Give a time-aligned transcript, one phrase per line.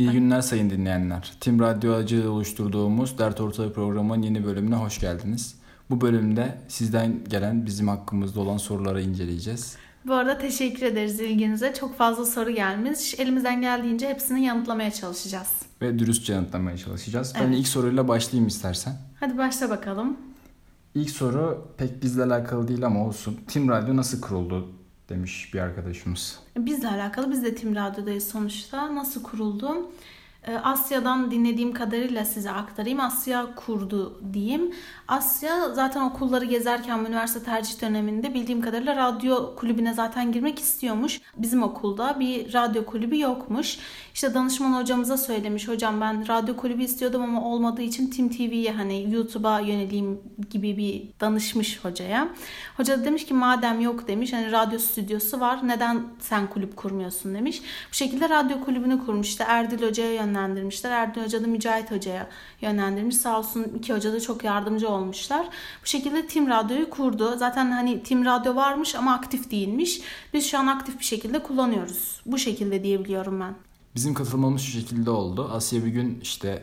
[0.00, 1.32] İyi günler sayın dinleyenler.
[1.40, 5.54] Tim Radyo Acı oluşturduğumuz Dert Ortağı programının yeni bölümüne hoş geldiniz.
[5.90, 9.76] Bu bölümde sizden gelen bizim hakkımızda olan soruları inceleyeceğiz.
[10.06, 11.74] Bu arada teşekkür ederiz ilginize.
[11.80, 13.14] Çok fazla soru gelmiş.
[13.20, 15.48] Elimizden geldiğince hepsini yanıtlamaya çalışacağız.
[15.82, 17.32] Ve dürüstçe yanıtlamaya çalışacağız.
[17.34, 17.58] Ben Evet.
[17.58, 18.92] ilk soruyla başlayayım istersen.
[19.20, 20.16] Hadi başla bakalım.
[20.94, 23.40] İlk soru pek bizle alakalı değil ama olsun.
[23.48, 24.68] Tim Radyo nasıl kuruldu
[25.10, 26.40] demiş bir arkadaşımız.
[26.56, 28.94] Bizle alakalı biz de Tim Radyo'dayız sonuçta.
[28.94, 29.90] Nasıl kuruldu?
[30.48, 33.00] Ee, Asya'dan dinlediğim kadarıyla size aktarayım.
[33.00, 34.74] Asya kurdu diyeyim.
[35.08, 41.20] Asya zaten okulları gezerken üniversite tercih döneminde bildiğim kadarıyla radyo kulübüne zaten girmek istiyormuş.
[41.36, 43.78] Bizim okulda bir radyo kulübü yokmuş.
[44.14, 45.68] İşte danışman hocamıza söylemiş.
[45.68, 51.20] Hocam ben radyo kulübü istiyordum ama olmadığı için Tim TV'ye hani YouTube'a yöneleyim gibi bir
[51.20, 52.28] danışmış hocaya.
[52.76, 57.34] Hoca da demiş ki madem yok demiş hani radyo stüdyosu var neden sen kulüp kurmuyorsun
[57.34, 57.62] demiş.
[57.90, 59.28] Bu şekilde radyo kulübünü kurmuş.
[59.28, 60.90] İşte Erdil Hoca'ya yönlendirmişler.
[60.90, 62.28] Erdil Hoca da Mücahit Hoca'ya
[62.60, 63.16] yönlendirmiş.
[63.16, 65.46] Sağ olsun iki hoca da çok yardımcı olmuşlar.
[65.82, 67.36] Bu şekilde Tim Radyo'yu kurdu.
[67.36, 70.00] Zaten hani Tim Radyo varmış ama aktif değilmiş.
[70.34, 72.20] Biz şu an aktif bir şekilde kullanıyoruz.
[72.26, 73.54] Bu şekilde diyebiliyorum ben.
[73.94, 75.50] Bizim katılmamız şu şekilde oldu.
[75.52, 76.62] Asya bir gün işte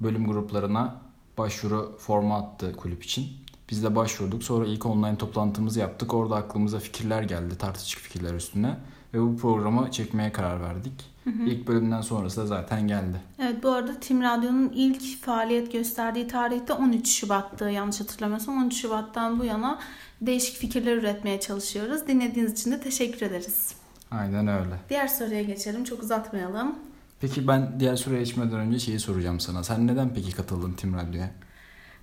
[0.00, 1.00] bölüm gruplarına
[1.38, 3.28] başvuru formu attı kulüp için.
[3.72, 4.44] Biz de başvurduk.
[4.44, 6.14] Sonra ilk online toplantımızı yaptık.
[6.14, 7.58] Orada aklımıza fikirler geldi.
[7.58, 8.76] Tartışık fikirler üstüne.
[9.14, 10.92] Ve bu programı çekmeye karar verdik.
[11.26, 13.20] İlk bölümden sonrası da zaten geldi.
[13.38, 18.62] Evet bu arada Tim Radyo'nun ilk faaliyet gösterdiği tarihte 13 Şubat'tı yanlış hatırlamıyorsam.
[18.62, 19.78] 13 Şubat'tan bu yana
[20.20, 22.06] değişik fikirler üretmeye çalışıyoruz.
[22.06, 23.74] Dinlediğiniz için de teşekkür ederiz.
[24.10, 24.80] Aynen öyle.
[24.90, 26.74] Diğer soruya geçelim çok uzatmayalım.
[27.20, 29.64] Peki ben diğer soruya geçmeden önce şeyi soracağım sana.
[29.64, 31.30] Sen neden peki katıldın Tim Radyo'ya?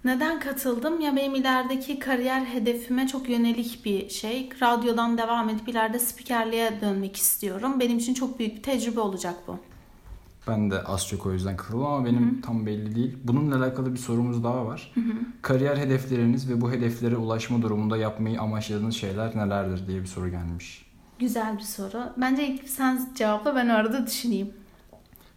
[0.05, 0.99] Neden katıldım?
[1.01, 4.49] Ya benim ilerideki kariyer hedefime çok yönelik bir şey.
[4.61, 7.79] Radyodan devam edip ileride spikerliğe dönmek istiyorum.
[7.79, 9.57] Benim için çok büyük bir tecrübe olacak bu.
[10.47, 13.17] Ben de az çok o yüzden katıldım ama benim tam belli değil.
[13.23, 14.93] Bununla alakalı bir sorumuz daha var.
[15.41, 20.85] Kariyer hedefleriniz ve bu hedeflere ulaşma durumunda yapmayı amaçladığınız şeyler nelerdir diye bir soru gelmiş.
[21.19, 22.03] Güzel bir soru.
[22.17, 24.53] Bence ilk sen cevapla ben arada düşüneyim.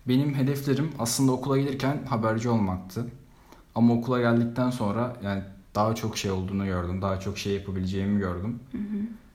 [0.08, 3.06] Benim hedeflerim aslında okula gelirken haberci olmaktı.
[3.74, 5.42] Ama okula geldikten sonra yani
[5.74, 7.02] daha çok şey olduğunu gördüm.
[7.02, 8.60] Daha çok şey yapabileceğimi gördüm.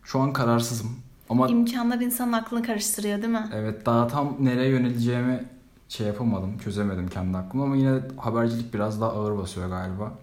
[0.03, 0.89] Şu an kararsızım.
[1.29, 3.49] Ama İmkanlar insanın aklını karıştırıyor değil mi?
[3.55, 5.43] evet daha tam nereye yöneleceğimi
[5.89, 10.13] şey yapamadım, çözemedim kendi aklımda ama yine habercilik biraz daha ağır basıyor galiba.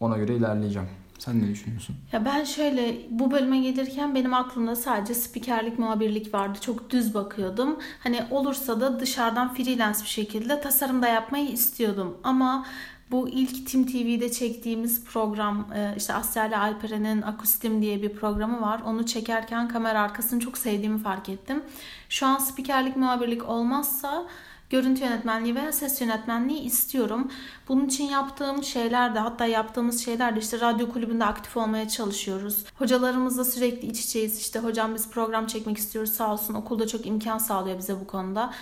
[0.00, 0.88] Ona göre ilerleyeceğim.
[1.18, 1.96] Sen ne düşünüyorsun?
[2.12, 6.58] Ya ben şöyle bu bölüme gelirken benim aklımda sadece spikerlik, muhabirlik vardı.
[6.60, 7.76] Çok düz bakıyordum.
[8.02, 12.16] Hani olursa da dışarıdan freelance bir şekilde tasarım da yapmayı istiyordum.
[12.24, 12.66] Ama
[13.10, 18.60] bu ilk Tim TV'de çektiğimiz program e, işte Asya ile Alperen'in Akustim diye bir programı
[18.60, 18.80] var.
[18.86, 21.62] Onu çekerken kamera arkasını çok sevdiğimi fark ettim.
[22.08, 24.26] Şu an spikerlik, muhabirlik olmazsa
[24.72, 27.30] görüntü yönetmenliği veya ses yönetmenliği istiyorum.
[27.68, 32.64] Bunun için yaptığım şeyler de hatta yaptığımız şeyler de işte radyo kulübünde aktif olmaya çalışıyoruz.
[32.74, 34.38] Hocalarımızla sürekli iç içeyiz.
[34.40, 38.52] İşte hocam biz program çekmek istiyoruz sağ olsun okulda çok imkan sağlıyor bize bu konuda.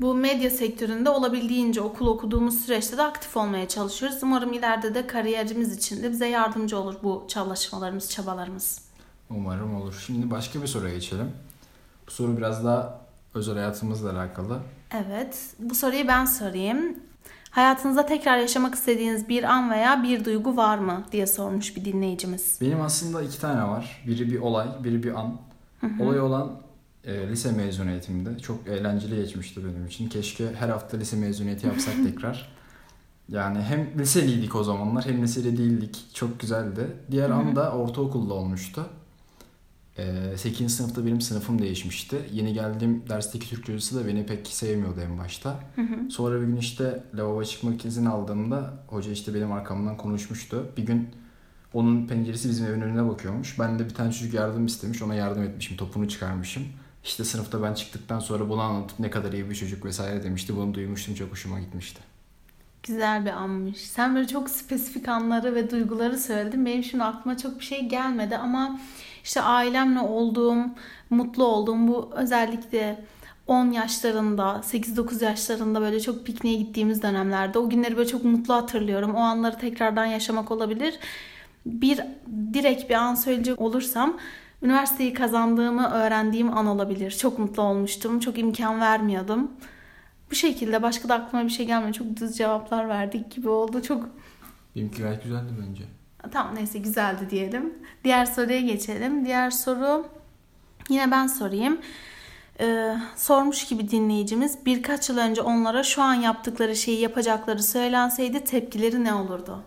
[0.00, 4.18] Bu medya sektöründe olabildiğince okul okuduğumuz süreçte de aktif olmaya çalışıyoruz.
[4.22, 8.80] Umarım ileride de kariyerimiz için de bize yardımcı olur bu çalışmalarımız, çabalarımız.
[9.30, 10.02] Umarım olur.
[10.06, 11.32] Şimdi başka bir soruya geçelim.
[12.06, 14.60] Bu soru biraz daha özel hayatımızla alakalı.
[14.94, 16.96] Evet, bu soruyu ben sorayım.
[17.50, 22.58] Hayatınızda tekrar yaşamak istediğiniz bir an veya bir duygu var mı diye sormuş bir dinleyicimiz.
[22.60, 24.02] Benim aslında iki tane var.
[24.06, 25.36] Biri bir olay, biri bir an.
[26.00, 26.50] Olay olan
[27.04, 28.38] e, lise mezuniyetimde.
[28.38, 30.08] Çok eğlenceli geçmişti benim için.
[30.08, 32.58] Keşke her hafta lise mezuniyeti yapsak tekrar.
[33.28, 36.04] Yani hem liseliydik o zamanlar hem liseli değildik.
[36.14, 36.86] Çok güzeldi.
[37.10, 38.86] Diğer an da ortaokulda olmuştu.
[39.98, 40.76] E, 8.
[40.76, 42.16] sınıfta benim sınıfım değişmişti.
[42.32, 45.60] Yeni geldiğim dersteki Türkçe hocası da beni pek sevmiyordu en başta.
[46.10, 50.66] Sonra bir gün işte lavabo çıkmak izin aldığımda hoca işte benim arkamdan konuşmuştu.
[50.76, 51.08] Bir gün
[51.74, 53.58] onun penceresi bizim evin önüne bakıyormuş.
[53.58, 55.02] Ben de bir tane çocuk yardım istemiş.
[55.02, 55.76] Ona yardım etmişim.
[55.76, 56.62] Topunu çıkarmışım.
[57.04, 60.56] İşte sınıfta ben çıktıktan sonra bunu anlatıp ne kadar iyi bir çocuk vesaire demişti.
[60.56, 61.14] Bunu duymuştum.
[61.14, 62.00] Çok hoşuma gitmişti.
[62.82, 63.76] Güzel bir anmış.
[63.76, 66.66] Sen böyle çok spesifik anları ve duyguları söyledin.
[66.66, 68.80] Benim şimdi aklıma çok bir şey gelmedi ama
[69.24, 70.64] işte ailemle olduğum,
[71.10, 73.04] mutlu olduğum bu özellikle
[73.46, 79.14] 10 yaşlarında, 8-9 yaşlarında böyle çok pikniğe gittiğimiz dönemlerde o günleri böyle çok mutlu hatırlıyorum.
[79.14, 80.98] O anları tekrardan yaşamak olabilir.
[81.66, 82.00] Bir
[82.54, 84.16] direkt bir an söyleyecek olursam
[84.62, 87.10] üniversiteyi kazandığımı öğrendiğim an olabilir.
[87.10, 88.20] Çok mutlu olmuştum.
[88.20, 89.50] Çok imkan vermiyordum.
[90.30, 91.92] Bu şekilde başka da aklıma bir şey gelmedi.
[91.92, 93.82] Çok düz cevaplar verdik gibi oldu.
[93.82, 94.08] Çok
[94.76, 95.84] Benimki gayet güzeldi bence.
[96.32, 97.74] Tamam neyse güzeldi diyelim.
[98.04, 99.24] Diğer soruya geçelim.
[99.24, 100.06] Diğer soru
[100.88, 101.78] yine ben sorayım.
[102.60, 109.04] Ee, sormuş gibi dinleyicimiz birkaç yıl önce onlara şu an yaptıkları şeyi yapacakları söylenseydi tepkileri
[109.04, 109.62] ne olurdu?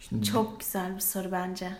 [0.00, 1.70] Şimdi, çok güzel bir soru bence.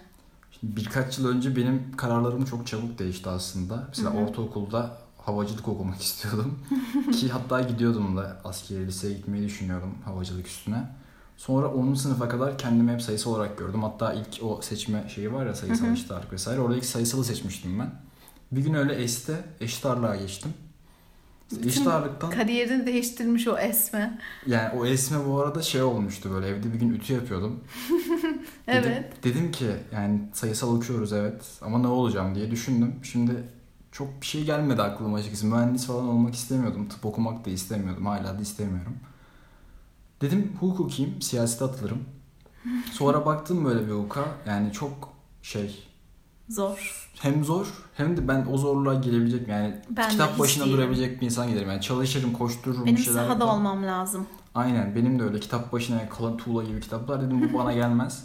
[0.60, 3.84] Şimdi birkaç yıl önce benim kararlarım çok çabuk değişti aslında.
[3.88, 4.18] Mesela Hı-hı.
[4.18, 6.58] ortaokulda havacılık okumak istiyordum.
[7.12, 10.84] Ki hatta gidiyordum da askeri liseye gitmeyi düşünüyordum havacılık üstüne.
[11.36, 11.94] Sonra 10.
[11.94, 13.82] sınıfa kadar kendimi hep sayısal olarak gördüm.
[13.82, 16.60] Hatta ilk o seçme şeyi var ya sayısal eşit ağırlık vesaire.
[16.60, 17.90] Orada ilk sayısalı seçmiştim ben.
[18.52, 20.54] Bir gün öyle este eşit ağırlığa geçtim.
[21.66, 22.30] Eşit ağırlıktan...
[22.30, 24.18] Kariyerini değiştirmiş o esme.
[24.46, 27.60] Yani o esme bu arada şey olmuştu böyle evde bir gün ütü yapıyordum.
[28.68, 29.14] evet.
[29.24, 32.94] Dedim, dedim ki yani sayısal okuyoruz evet ama ne olacağım diye düşündüm.
[33.02, 33.32] Şimdi
[33.92, 35.46] çok bir şey gelmedi aklıma açıkçası.
[35.46, 36.88] Mühendis falan olmak istemiyordum.
[36.88, 38.06] Tıp okumak da istemiyordum.
[38.06, 38.96] Hala da istemiyorum.
[40.20, 42.04] Dedim hukuk okuyayım, siyasete atılırım.
[42.92, 44.24] Sonra baktım böyle bir hukuka.
[44.46, 45.08] Yani çok
[45.42, 45.88] şey...
[46.48, 47.08] Zor.
[47.20, 50.78] Hem zor hem de ben o zorluğa gelebilecek yani ben kitap başına değilim.
[50.78, 51.68] durabilecek bir insan gelirim.
[51.68, 53.14] Yani çalışırım, koştururum Benim şeyler.
[53.14, 53.60] Benim sahada yaparım.
[53.60, 54.26] olmam lazım.
[54.54, 58.24] Aynen benim de öyle kitap başına kalan tuğla gibi kitaplar dedim bu bana gelmez.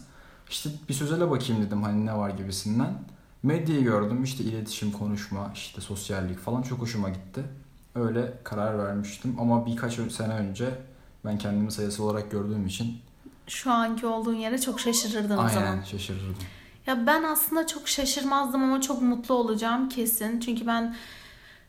[0.49, 2.93] İşte bir sözele bakayım dedim hani ne var gibisinden.
[3.47, 7.44] Medyayı gördüm işte iletişim, konuşma, işte sosyallik falan çok hoşuma gitti.
[7.95, 10.69] Öyle karar vermiştim ama birkaç sene önce
[11.25, 12.97] ben kendimi sayısı olarak gördüğüm için
[13.47, 15.67] şu anki olduğun yere çok şaşırırdın Aynen, o zaman.
[15.67, 16.35] Aynen şaşırırdım.
[16.88, 20.39] Ya ben aslında çok şaşırmazdım ama çok mutlu olacağım kesin.
[20.39, 20.95] Çünkü ben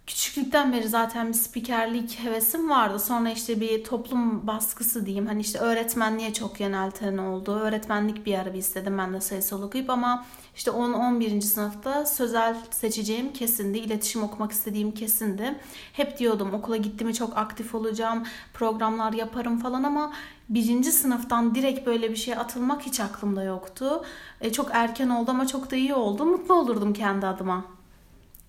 [0.08, 2.98] küçüklükten beri zaten bir spikerlik hevesim vardı.
[2.98, 5.26] Sonra işte bir toplum baskısı diyeyim.
[5.26, 7.54] Hani işte öğretmenliğe çok yönelten oldu.
[7.54, 10.26] Öğretmenlik bir ara bir istedim ben de sayısal okuyup ama
[10.56, 11.40] işte 10-11.
[11.40, 13.78] sınıfta sözel seçeceğim kesindi.
[13.78, 15.58] İletişim okumak istediğim kesindi.
[15.92, 18.22] Hep diyordum okula gitti çok aktif olacağım.
[18.54, 20.12] Programlar yaparım falan ama
[20.48, 24.04] birinci sınıftan direkt böyle bir şeye atılmak hiç aklımda yoktu.
[24.40, 26.24] E, çok erken oldu ama çok da iyi oldu.
[26.24, 27.64] Mutlu olurdum kendi adıma.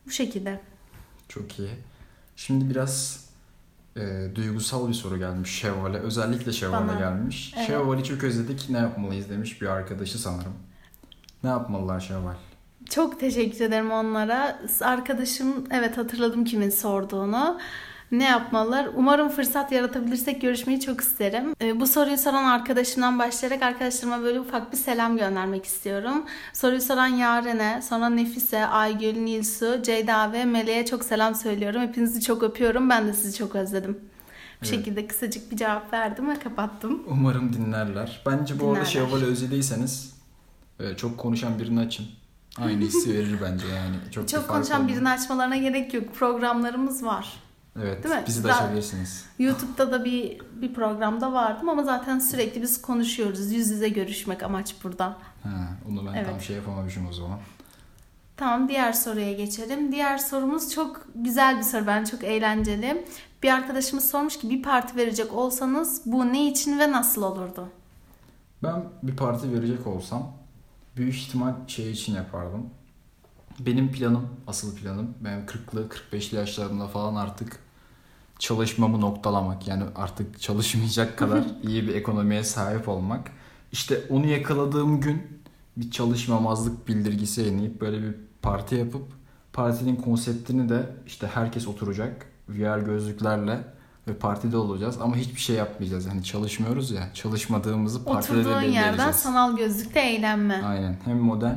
[0.06, 0.69] Bu şekilde.
[1.30, 1.70] Çok iyi.
[2.36, 3.26] Şimdi biraz
[3.98, 5.98] e, duygusal bir soru gelmiş Şevval'e.
[5.98, 7.54] Özellikle Şevval'e gelmiş.
[7.58, 7.68] Evet.
[7.68, 10.54] Şevval'i çok özledik ne yapmalıyız demiş bir arkadaşı sanırım.
[11.44, 12.36] Ne yapmalılar Şevval?
[12.90, 14.60] Çok teşekkür ederim onlara.
[14.82, 17.60] Arkadaşım evet hatırladım kimin sorduğunu
[18.12, 18.88] ne yapmalılar?
[18.96, 21.56] Umarım fırsat yaratabilirsek görüşmeyi çok isterim.
[21.62, 26.26] Ee, bu soruyu soran arkadaşımdan başlayarak arkadaşlarıma böyle ufak bir selam göndermek istiyorum.
[26.54, 31.82] Soruyu soran Yaren'e, sonra Nefise, Aygül, Nilsu, Ceyda ve Meleğe çok selam söylüyorum.
[31.82, 32.90] Hepinizi çok öpüyorum.
[32.90, 33.94] Ben de sizi çok özledim.
[33.94, 34.76] Bu evet.
[34.76, 37.04] şekilde kısacık bir cevap verdim ve kapattım.
[37.08, 38.22] Umarım dinlerler.
[38.26, 38.78] Bence bu dinlerler.
[38.78, 40.14] arada Şevval'i özlediyseniz
[40.80, 42.06] e, çok konuşan birini açın.
[42.58, 43.96] Aynı hissi verir bence yani.
[44.12, 46.16] Çok, çok konuşan birini açmalarına gerek yok.
[46.16, 47.49] Programlarımız var.
[47.84, 48.04] Evet.
[48.04, 48.24] Değil mi?
[48.28, 49.26] Bizi de açabilirsiniz.
[49.40, 53.52] YouTube'da da bir bir programda vardım ama zaten sürekli biz konuşuyoruz.
[53.52, 55.18] Yüz yüze görüşmek amaç burada.
[55.44, 55.50] Ha,
[55.90, 56.30] onu ben evet.
[56.30, 57.40] tam şey yapamamışım o zaman.
[58.38, 59.92] Tamam diğer soruya geçelim.
[59.92, 61.88] Diğer sorumuz çok güzel bir soru.
[61.88, 63.06] Ben çok eğlenceli.
[63.44, 67.70] Bir arkadaşımız sormuş ki bir parti verecek olsanız bu ne için ve nasıl olurdu?
[68.64, 70.32] Ben bir parti verecek olsam
[70.98, 72.70] büyük ihtimal şey için yapardım.
[73.60, 77.60] Benim planım, asıl planım ben 40'lı 45'li yaşlarımda falan artık
[78.40, 79.68] çalışmamı noktalamak.
[79.68, 83.32] Yani artık çalışmayacak kadar iyi bir ekonomiye sahip olmak.
[83.72, 85.22] İşte onu yakaladığım gün
[85.78, 89.04] bir çalışmamazlık bildirgisi yayınlayıp böyle bir parti yapıp
[89.54, 93.64] partinin konseptini de işte herkes oturacak VR gözlüklerle
[94.08, 96.06] ve partide olacağız ama hiçbir şey yapmayacağız.
[96.06, 97.14] Yani çalışmıyoruz ya.
[97.14, 98.86] Çalışmadığımızı partide Oturduğun de belirleyeceğiz.
[98.86, 100.64] yerden sanal gözlükte eğlenme.
[100.66, 100.98] Aynen.
[101.06, 101.56] Hem modern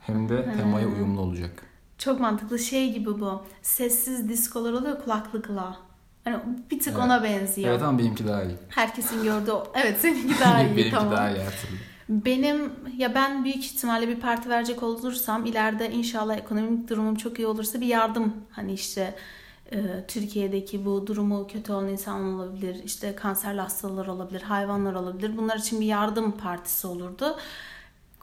[0.00, 1.62] hem de temaya uyumlu olacak.
[1.98, 3.42] Çok mantıklı şey gibi bu.
[3.62, 5.76] Sessiz diskolar oluyor kulaklıkla.
[6.24, 6.36] Hani
[6.70, 7.04] bir tık evet.
[7.04, 7.70] ona benziyor.
[7.70, 8.56] Evet ama benimki daha iyi.
[8.68, 11.12] Herkesin gördüğü Evet seninki daha iyi benimki tamam.
[11.12, 11.78] daha iyi hatırladım.
[12.08, 17.46] Benim ya ben büyük ihtimalle bir parti verecek olursam ileride inşallah ekonomik durumum çok iyi
[17.46, 19.14] olursa bir yardım hani işte
[19.72, 25.36] e, Türkiye'deki bu durumu kötü olan insan olabilir, işte kanserli hastalar olabilir, hayvanlar olabilir.
[25.36, 27.36] Bunlar için bir yardım partisi olurdu.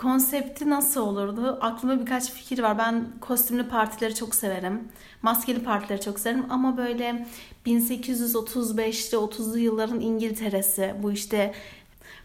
[0.01, 1.57] Konsepti nasıl olurdu?
[1.61, 2.77] Aklıma birkaç fikir var.
[2.77, 4.87] Ben kostümlü partileri çok severim.
[5.21, 7.27] Maskeli partileri çok severim ama böyle
[7.65, 11.53] 1835'te 30'lu yılların İngiltere'si bu işte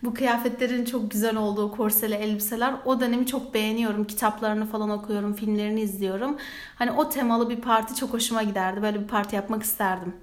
[0.02, 4.04] bu kıyafetlerin çok güzel olduğu korseli elbiseler o dönemi çok beğeniyorum.
[4.04, 6.36] Kitaplarını falan okuyorum, filmlerini izliyorum.
[6.76, 8.82] Hani o temalı bir parti çok hoşuma giderdi.
[8.82, 10.16] Böyle bir parti yapmak isterdim.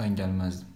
[0.00, 0.73] Ben gelmezdim.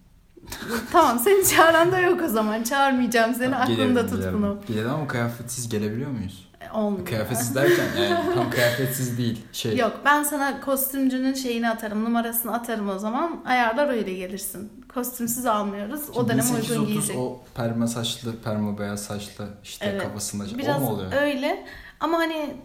[0.92, 2.62] tamam seni çağıran da yok o zaman.
[2.62, 4.58] Çağırmayacağım seni aklımda tut bunu.
[4.68, 6.48] Gelelim ama kıyafetsiz gelebiliyor muyuz?
[6.60, 7.06] E, olmuyor.
[7.06, 9.44] Kıyafetsiz derken yani tam kıyafetsiz değil.
[9.52, 9.76] Şey.
[9.76, 14.72] Yok ben sana kostümcünün şeyini atarım numarasını atarım o zaman ayarlar öyle gelirsin.
[14.94, 16.00] Kostümsüz almıyoruz.
[16.06, 17.16] Şimdi o dönem uygun giyecek.
[17.16, 20.02] O perma saçlı, perma beyaz saçlı işte evet.
[20.02, 21.12] kafasında Biraz o mu oluyor?
[21.12, 21.66] öyle
[22.00, 22.56] ama hani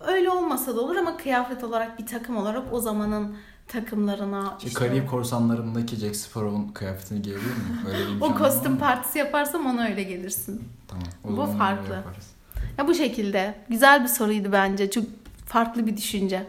[0.00, 3.36] öyle olmasa da olur ama kıyafet olarak bir takım olarak o zamanın
[3.68, 4.58] takımlarına.
[4.64, 7.78] İşte Karayip korsanlarındaki Jack Sparrow'un kıyafetini giyebilir miyim?
[7.86, 10.68] Öyle bir o kostüm partisi yaparsam ona öyle gelirsin.
[10.88, 11.06] Tamam.
[11.24, 11.94] Bu farklı.
[11.94, 12.30] yaparız.
[12.78, 13.54] Ya bu şekilde.
[13.68, 14.90] Güzel bir soruydu bence.
[14.90, 15.04] Çok
[15.46, 16.46] farklı bir düşünce.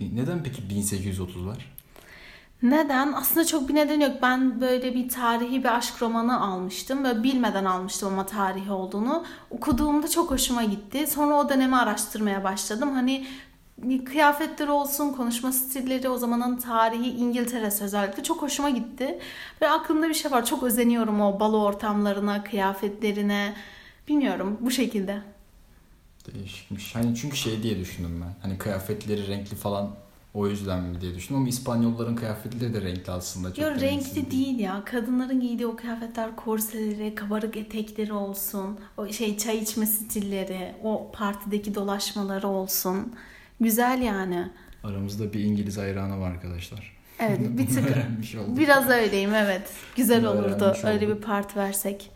[0.00, 1.72] Neden peki 1830 var?
[2.62, 3.12] Neden?
[3.12, 4.12] Aslında çok bir neden yok.
[4.22, 7.04] Ben böyle bir tarihi bir aşk romanı almıştım.
[7.04, 9.24] Böyle bilmeden almıştım ama tarihi olduğunu.
[9.50, 11.06] Okuduğumda çok hoşuma gitti.
[11.06, 12.90] Sonra o dönemi araştırmaya başladım.
[12.94, 13.26] Hani
[14.04, 19.18] kıyafetleri olsun, konuşma stilleri, o zamanın tarihi İngiltere'si özellikle çok hoşuma gitti.
[19.62, 20.46] Ve aklımda bir şey var.
[20.46, 23.54] Çok özeniyorum o balo ortamlarına, kıyafetlerine.
[24.08, 25.22] Bilmiyorum bu şekilde.
[26.34, 26.94] Değişikmiş.
[26.94, 28.34] Hani çünkü şey diye düşündüm ben.
[28.42, 29.90] Hani kıyafetleri renkli falan
[30.34, 33.48] o yüzden mi diye düşündüm ama İspanyolların kıyafetleri de renkli aslında.
[33.48, 34.82] Çok Yok renkli renksiz değil ya.
[34.84, 38.78] Kadınların giydiği o kıyafetler, korseleri, kabarık etekleri olsun.
[38.96, 43.12] O şey çay içme stilleri, o partideki dolaşmaları olsun.
[43.60, 44.48] Güzel yani.
[44.84, 46.96] Aramızda bir İngiliz hayranı var arkadaşlar.
[47.20, 47.86] Evet bir tık
[48.58, 49.70] biraz öyleyim evet.
[49.96, 52.10] Güzel Bunu olurdu öyle bir part versek.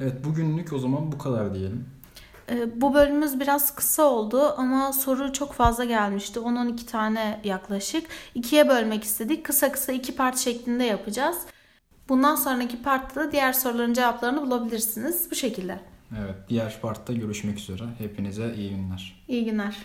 [0.00, 1.86] Evet bugünlük o zaman bu kadar diyelim.
[2.50, 6.40] Ee, Bu bölümümüz biraz kısa oldu ama soru çok fazla gelmişti.
[6.40, 8.06] 10-12 tane yaklaşık.
[8.34, 9.44] İkiye bölmek istedik.
[9.44, 11.38] Kısa kısa iki part şeklinde yapacağız.
[12.08, 15.28] Bundan sonraki partta da diğer soruların cevaplarını bulabilirsiniz.
[15.30, 15.80] Bu şekilde.
[16.18, 17.82] Evet diğer partta görüşmek üzere.
[17.98, 19.24] Hepinize iyi günler.
[19.28, 19.76] İyi günler.